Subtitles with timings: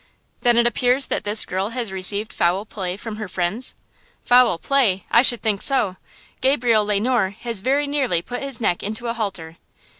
[0.39, 3.75] "Then it appears that this girl has received foul play from her friends?"
[4.25, 5.05] "Foul play!
[5.11, 5.95] I should think so!
[6.41, 9.57] Gabriel Le Noir has very nearly put his neck into a halter."